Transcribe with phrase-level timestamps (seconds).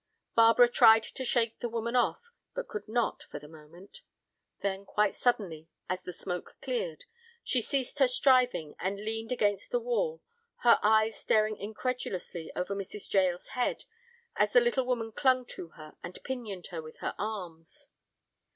[0.35, 4.01] Barbara tried to shake the woman off, but could not for the moment.
[4.61, 7.05] Then, quite suddenly, as the smoke cleared,
[7.43, 10.23] she ceased her striving and leaned against the wall,
[10.63, 13.13] her eyes staring incredulously over Mrs.
[13.13, 13.83] Jael's head
[14.35, 17.89] as the little woman clung to her and pinioned her with her arms.